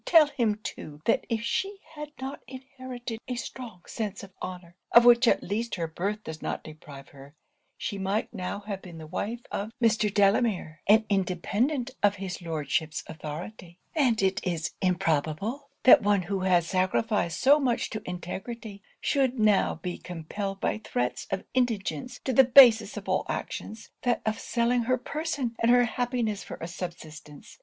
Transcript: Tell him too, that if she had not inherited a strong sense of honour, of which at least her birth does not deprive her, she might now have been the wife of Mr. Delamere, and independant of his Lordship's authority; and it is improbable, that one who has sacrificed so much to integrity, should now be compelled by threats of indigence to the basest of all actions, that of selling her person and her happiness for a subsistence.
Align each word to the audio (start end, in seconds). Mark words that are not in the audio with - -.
Tell 0.03 0.25
him 0.25 0.55
too, 0.63 0.99
that 1.05 1.27
if 1.29 1.43
she 1.43 1.77
had 1.93 2.11
not 2.19 2.41
inherited 2.47 3.19
a 3.27 3.35
strong 3.35 3.83
sense 3.85 4.23
of 4.23 4.33
honour, 4.41 4.75
of 4.91 5.05
which 5.05 5.27
at 5.27 5.43
least 5.43 5.75
her 5.75 5.85
birth 5.87 6.23
does 6.23 6.41
not 6.41 6.63
deprive 6.63 7.09
her, 7.09 7.35
she 7.77 7.99
might 7.99 8.33
now 8.33 8.61
have 8.61 8.81
been 8.81 8.97
the 8.97 9.05
wife 9.05 9.41
of 9.51 9.69
Mr. 9.79 10.11
Delamere, 10.11 10.81
and 10.87 11.05
independant 11.07 11.91
of 12.01 12.15
his 12.15 12.41
Lordship's 12.41 13.03
authority; 13.05 13.77
and 13.95 14.23
it 14.23 14.39
is 14.43 14.71
improbable, 14.81 15.69
that 15.83 16.01
one 16.01 16.23
who 16.23 16.39
has 16.39 16.65
sacrificed 16.65 17.39
so 17.39 17.59
much 17.59 17.91
to 17.91 18.01
integrity, 18.03 18.81
should 19.01 19.37
now 19.37 19.75
be 19.83 19.99
compelled 19.99 20.59
by 20.59 20.79
threats 20.83 21.27
of 21.29 21.43
indigence 21.53 22.19
to 22.23 22.33
the 22.33 22.43
basest 22.43 22.97
of 22.97 23.07
all 23.07 23.23
actions, 23.29 23.91
that 24.01 24.23
of 24.25 24.39
selling 24.39 24.85
her 24.85 24.97
person 24.97 25.55
and 25.59 25.69
her 25.69 25.85
happiness 25.85 26.43
for 26.43 26.57
a 26.59 26.67
subsistence. 26.67 27.59